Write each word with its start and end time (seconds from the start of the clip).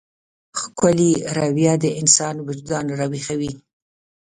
ښکلې 0.59 1.11
رويه 1.37 1.73
د 1.83 1.85
انسان 2.01 2.35
وجدان 2.47 2.85
راويښوي. 2.99 3.51